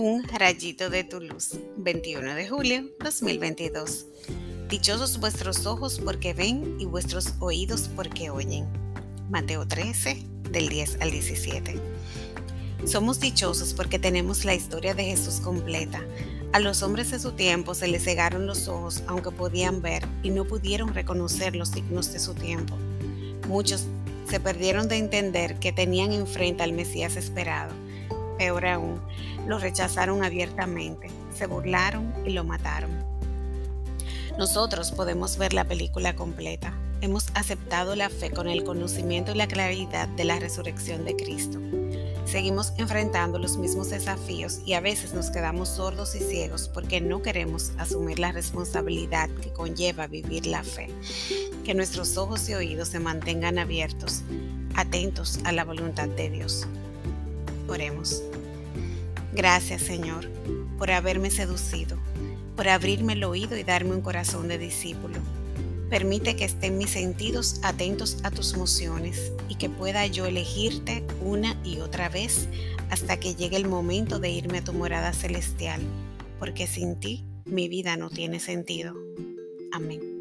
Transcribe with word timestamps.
Un 0.00 0.22
rayito 0.22 0.90
de 0.90 1.02
tu 1.02 1.20
luz, 1.20 1.58
21 1.76 2.36
de 2.36 2.48
julio 2.48 2.88
2022. 3.00 4.06
Dichosos 4.68 5.18
vuestros 5.18 5.66
ojos 5.66 5.98
porque 5.98 6.34
ven 6.34 6.76
y 6.78 6.84
vuestros 6.84 7.34
oídos 7.40 7.90
porque 7.96 8.30
oyen. 8.30 8.68
Mateo 9.28 9.66
13, 9.66 10.24
del 10.52 10.68
10 10.68 10.98
al 11.00 11.10
17. 11.10 11.80
Somos 12.84 13.18
dichosos 13.18 13.74
porque 13.74 13.98
tenemos 13.98 14.44
la 14.44 14.54
historia 14.54 14.94
de 14.94 15.02
Jesús 15.02 15.40
completa. 15.40 16.00
A 16.52 16.60
los 16.60 16.84
hombres 16.84 17.10
de 17.10 17.18
su 17.18 17.32
tiempo 17.32 17.74
se 17.74 17.88
les 17.88 18.04
cegaron 18.04 18.46
los 18.46 18.68
ojos 18.68 19.02
aunque 19.08 19.32
podían 19.32 19.82
ver 19.82 20.06
y 20.22 20.30
no 20.30 20.44
pudieron 20.44 20.94
reconocer 20.94 21.56
los 21.56 21.70
signos 21.70 22.12
de 22.12 22.20
su 22.20 22.34
tiempo. 22.34 22.76
Muchos 23.48 23.86
se 24.30 24.38
perdieron 24.38 24.86
de 24.86 24.98
entender 24.98 25.58
que 25.58 25.72
tenían 25.72 26.12
enfrente 26.12 26.62
al 26.62 26.72
Mesías 26.72 27.16
esperado 27.16 27.74
Peor 28.38 28.66
aún, 28.66 29.00
lo 29.46 29.58
rechazaron 29.58 30.24
abiertamente, 30.24 31.10
se 31.36 31.46
burlaron 31.46 32.14
y 32.24 32.30
lo 32.30 32.44
mataron. 32.44 32.90
Nosotros 34.38 34.92
podemos 34.92 35.36
ver 35.36 35.52
la 35.52 35.64
película 35.64 36.14
completa. 36.14 36.72
Hemos 37.00 37.26
aceptado 37.34 37.96
la 37.96 38.08
fe 38.08 38.30
con 38.30 38.48
el 38.48 38.62
conocimiento 38.62 39.32
y 39.32 39.34
la 39.34 39.48
claridad 39.48 40.06
de 40.08 40.24
la 40.24 40.38
resurrección 40.38 41.04
de 41.04 41.16
Cristo. 41.16 41.58
Seguimos 42.24 42.72
enfrentando 42.76 43.38
los 43.38 43.56
mismos 43.56 43.90
desafíos 43.90 44.60
y 44.66 44.74
a 44.74 44.80
veces 44.80 45.14
nos 45.14 45.30
quedamos 45.30 45.70
sordos 45.70 46.14
y 46.14 46.20
ciegos 46.20 46.68
porque 46.68 47.00
no 47.00 47.22
queremos 47.22 47.72
asumir 47.78 48.18
la 48.18 48.32
responsabilidad 48.32 49.28
que 49.42 49.52
conlleva 49.52 50.06
vivir 50.06 50.46
la 50.46 50.62
fe. 50.62 50.90
Que 51.64 51.74
nuestros 51.74 52.16
ojos 52.16 52.48
y 52.48 52.54
oídos 52.54 52.88
se 52.88 53.00
mantengan 53.00 53.58
abiertos, 53.58 54.22
atentos 54.76 55.40
a 55.44 55.52
la 55.52 55.64
voluntad 55.64 56.08
de 56.08 56.30
Dios. 56.30 56.68
Oremos. 57.68 58.22
Gracias 59.32 59.82
Señor 59.82 60.28
por 60.78 60.90
haberme 60.90 61.30
seducido, 61.30 61.98
por 62.56 62.68
abrirme 62.68 63.14
el 63.14 63.24
oído 63.24 63.56
y 63.56 63.64
darme 63.64 63.94
un 63.94 64.00
corazón 64.00 64.48
de 64.48 64.58
discípulo. 64.58 65.18
Permite 65.90 66.36
que 66.36 66.44
estén 66.44 66.76
mis 66.76 66.90
sentidos 66.90 67.60
atentos 67.62 68.18
a 68.22 68.30
tus 68.30 68.56
mociones 68.56 69.32
y 69.48 69.56
que 69.56 69.70
pueda 69.70 70.06
yo 70.06 70.26
elegirte 70.26 71.04
una 71.22 71.56
y 71.64 71.80
otra 71.80 72.08
vez 72.08 72.46
hasta 72.90 73.18
que 73.18 73.34
llegue 73.34 73.56
el 73.56 73.68
momento 73.68 74.18
de 74.18 74.30
irme 74.30 74.58
a 74.58 74.64
tu 74.64 74.72
morada 74.72 75.12
celestial, 75.12 75.80
porque 76.38 76.66
sin 76.66 77.00
ti 77.00 77.24
mi 77.46 77.68
vida 77.68 77.96
no 77.96 78.10
tiene 78.10 78.38
sentido. 78.38 78.94
Amén. 79.72 80.17